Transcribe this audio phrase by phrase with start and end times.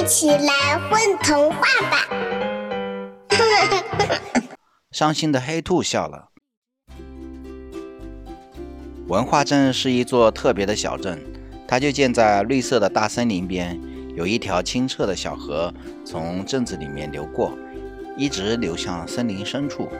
[0.00, 2.06] 一起来混童话吧！
[4.90, 6.28] 伤心的黑兔笑了。
[9.08, 11.20] 文化镇是一座特别的小镇，
[11.68, 13.78] 它就建在绿色的大森林边，
[14.16, 15.72] 有一条清澈的小河
[16.06, 17.52] 从镇子里面流过，
[18.16, 19.90] 一直流向森林深处。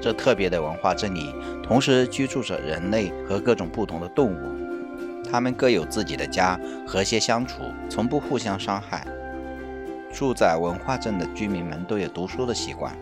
[0.00, 9.06] 这特别的文化镇里，同时居住着人类和各种不同的动物，它们各有自己的家，和谐相处，从不互相伤害。
[10.12, 12.92] 住在文化镇的居民们都有读书的习惯。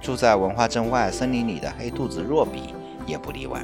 [0.00, 2.74] 住在文化镇外森林里的黑兔子若比
[3.06, 3.60] 也不例外。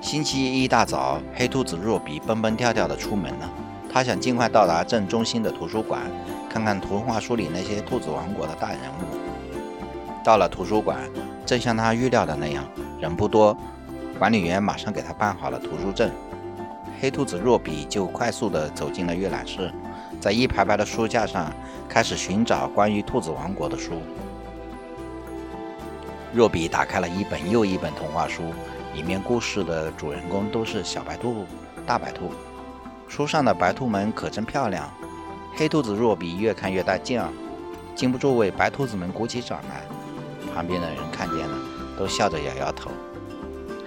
[0.00, 3.50] 星期一一大早，黑兔子若比蹦蹦跳跳地出门了。
[3.90, 6.02] 他想尽快到达镇中心的图书馆，
[6.48, 10.22] 看看童话书里那些兔子王国的大人物。
[10.22, 10.98] 到了图书馆，
[11.44, 12.64] 正像他预料的那样，
[13.00, 13.56] 人不多，
[14.18, 16.10] 管理员马上给他办好了图书证。
[17.00, 19.72] 黑兔子若比就快速地走进了阅览室，
[20.20, 21.52] 在一排排的书架上
[21.88, 24.02] 开始寻找关于兔子王国的书。
[26.32, 28.42] 若比打开了一本又一本童话书，
[28.94, 31.46] 里面故事的主人公都是小白兔、
[31.86, 32.32] 大白兔。
[33.06, 34.88] 书上的白兔们可真漂亮。
[35.54, 37.28] 黑兔子若比越看越带劲儿，
[37.94, 39.82] 禁不住为白兔子们鼓起掌来。
[40.54, 41.58] 旁边的人看见了，
[41.98, 42.90] 都笑着摇摇头。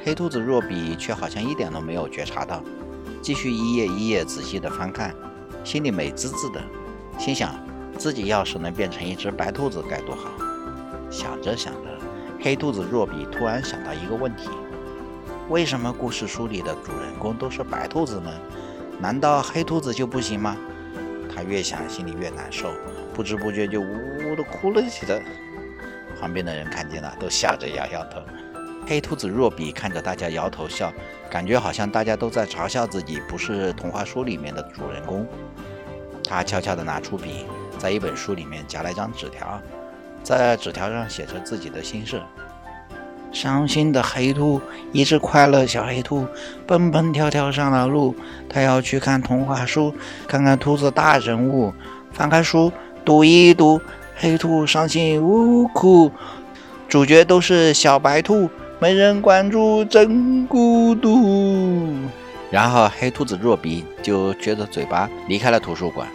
[0.04, 2.64] 黑兔子若比却好像一点都没有觉察到，
[3.22, 5.14] 继续一页一页仔细地翻看，
[5.64, 6.62] 心里美滋滋的，
[7.20, 7.56] 心想
[7.98, 10.32] 自己要是能变成一只白兔子该多好。
[11.10, 11.92] 想着想着。
[12.44, 14.50] 黑兔子若比突然想到一个问题：
[15.48, 18.32] 为什么故事书里的主人公都是白兔子呢？
[19.00, 20.58] 难道黑兔子就不行吗？
[21.34, 22.72] 他越想心里越难受，
[23.14, 25.24] 不知不觉就呜呜的哭了起来。
[26.20, 28.20] 旁边的人看见了，都笑着摇摇头。
[28.92, 30.92] 黑兔子若比看着大家摇头笑，
[31.30, 35.26] 感觉好像大家都在嘲笑自己不是童话书里面的主人公。
[36.28, 37.46] 他悄悄地拿出笔，
[37.78, 39.62] 在一本书里面夹了一张纸条。
[40.22, 42.22] 在纸条上写着自己的心事：
[43.32, 44.60] 伤心的黑兔，
[44.92, 46.28] 一只快乐小黑兔，
[46.68, 48.14] 蹦蹦跳跳上了路。
[48.50, 49.96] 他要去看童话书，
[50.28, 51.74] 看看兔子大人物。
[52.12, 52.70] 翻开书，
[53.06, 53.80] 读一读，
[54.18, 56.12] 黑兔伤心呜呜哭。
[56.90, 58.50] 主角都是小白兔，
[58.82, 61.88] 没人关注，真孤独。
[62.50, 66.08] 然后黑兔子若比就撅着嘴巴离开了图书馆。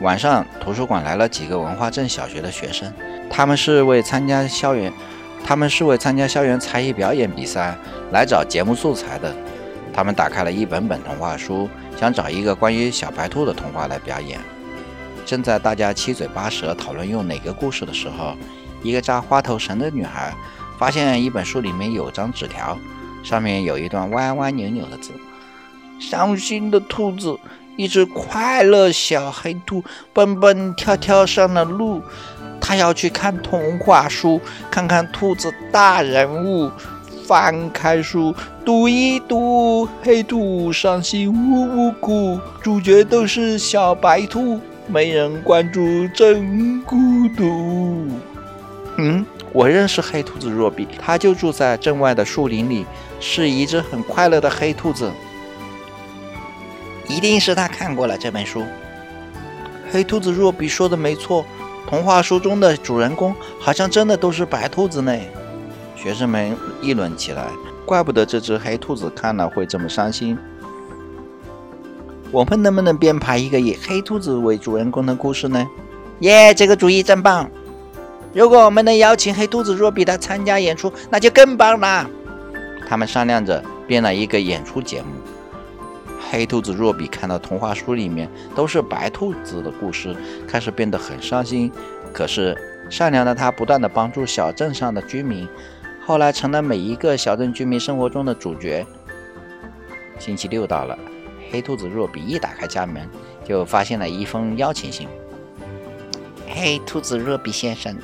[0.00, 2.90] 晚上，图书馆来了几个文化镇小学的学生，
[3.28, 4.90] 他们是为参加校园，
[5.44, 7.76] 他们是为参加校园才艺表演比赛
[8.10, 9.30] 来找节目素材的。
[9.92, 11.68] 他们打开了一本本童话书，
[12.00, 14.40] 想找一个关于小白兔的童话来表演。
[15.26, 18.34] 正在大家七嘴八舌讨论用哪个故事的时候，
[18.82, 20.32] 一个扎花头绳的女孩
[20.78, 22.78] 发现一本书里面有张纸条，
[23.22, 25.10] 上面有一段歪歪扭扭的字
[26.00, 27.36] ：“伤心的兔子。”
[27.76, 32.02] 一只快乐小黑兔蹦蹦跳跳上了路，
[32.60, 36.68] 它要去看童话书，看看兔子大人物。
[37.24, 38.34] 翻开书，
[38.64, 44.58] 读一读，黑兔伤心呜呜哭，主角都是小白兔，
[44.88, 46.96] 没人关注，真孤
[47.36, 48.08] 独。
[48.96, 52.84] 嗯，我认识黑兔子若比，它就住在镇外的树林里，
[53.18, 55.10] 是一只很快乐的黑兔子。
[57.08, 58.62] 一定是他看过了这本书。
[59.90, 61.44] 黑兔子若比说的没错，
[61.88, 65.16] 童话书中的主人公好像真的都是白兔子呢。
[65.96, 67.46] 学生们议论起来，
[67.86, 70.38] 怪不得这只黑兔子看了会这么伤心。
[72.30, 75.66] 我们能不能编排一个以黑兔子为主人公的故事呢？
[76.20, 77.50] 耶，这个主意真棒！
[78.34, 82.08] 如果我们能邀请黑兔子若比来参加演出，那就更棒了。
[82.88, 85.08] 他们商量着编了一个演出节目。
[86.30, 90.14] 黑兔子若比看到童话书里面都是白兔子的故事，
[90.46, 91.72] 开始变得很伤心。
[92.12, 92.56] 可是
[92.90, 95.48] 善良的他不断的帮助小镇上的居民，
[96.04, 98.86] 后来成了每一个小镇居民生活中的主角。
[100.18, 100.98] 星期六到了，
[101.50, 103.08] 黑兔子若比一打开家门，
[103.42, 105.08] 就发现了一封邀请信。
[106.46, 107.96] 黑兔子若比先生，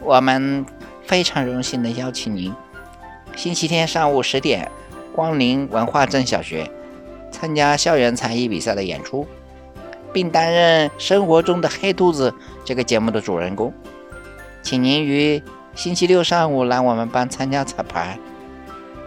[0.00, 0.64] 我们
[1.04, 2.54] 非常荣幸的邀请您，
[3.34, 4.70] 星期天上午十点，
[5.12, 6.70] 光临文化镇小学。
[7.32, 9.26] 参加校园才艺比赛的演出，
[10.10, 12.30] 并担任《生活中的黑兔子》
[12.64, 13.70] 这个节目的主人公，
[14.62, 15.42] 请您于
[15.74, 18.18] 星期六上午来我们班参加彩排。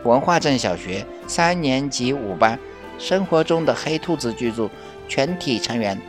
[0.03, 2.55] 文化镇小学三年级五班
[2.99, 4.69] 《生活中的黑兔子》剧组
[5.07, 5.99] 全体成员。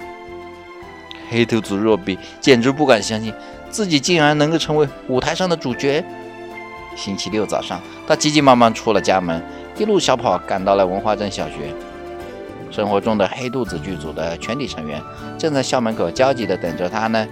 [1.31, 3.33] 黑兔子若比简直不敢相信
[3.71, 6.05] 自己竟然能够成为舞台上的主角。
[6.97, 9.43] 星期六早上，他急急忙忙出了家门，
[9.79, 11.73] 一路小跑赶到了文化镇小学。
[12.71, 15.03] 生活中的黑肚子剧组的全体成员
[15.37, 17.27] 正在校门口焦急地等着他呢。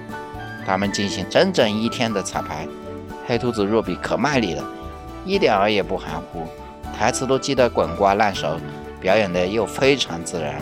[0.67, 2.67] 他们进行整整一天的彩排，
[3.26, 4.64] 黑兔子若比可卖力了，
[5.25, 6.46] 一点儿也不含糊，
[6.96, 8.61] 台词都记得滚瓜烂熟，
[9.00, 10.61] 表演的又非常自然。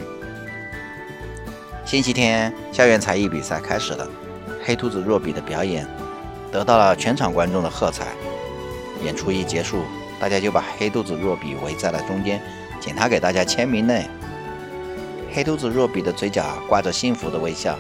[1.85, 4.07] 星期天，校园才艺比赛开始了，
[4.67, 5.87] 黑兔子若比的表演
[6.51, 8.09] 得到了全场观众的喝彩。
[9.05, 9.85] 演出一结束，
[10.19, 12.43] 大家就把黑兔子若比围在了中间，
[12.81, 13.95] 请他给大家签名呢。
[15.33, 17.79] 黑兔子若比的嘴角挂着幸福的微笑。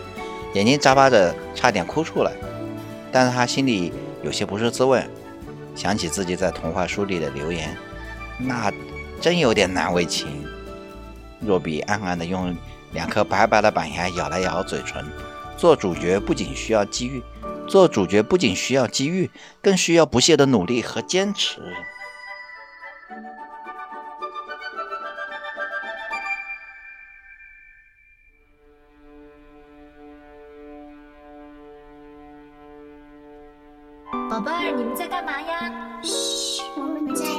[0.55, 2.31] 眼睛眨巴着，差点哭出来，
[3.11, 3.93] 但是他心里
[4.23, 5.03] 有些不是滋味，
[5.75, 7.77] 想起自己在童话书里的留言，
[8.39, 8.73] 那
[9.21, 10.45] 真有点难为情。
[11.41, 12.57] 若比暗暗地用
[12.93, 15.05] 两颗白白的板牙咬了咬嘴唇，
[15.57, 17.23] 做主角不仅需要机遇，
[17.67, 19.31] 做主角不仅需要机遇，
[19.63, 21.61] 更需要不懈的努力和坚持。
[34.29, 36.01] 宝贝儿，你们在干嘛呀？
[36.03, 37.36] 嘘，我们在听